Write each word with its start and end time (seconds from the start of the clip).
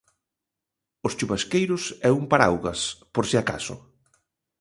Os 1.07 1.13
chuvasqueiros 1.17 1.83
e 2.07 2.09
un 2.19 2.23
paraugas, 2.31 2.79
por 3.13 3.25
se 3.29 3.35
acaso. 3.43 3.75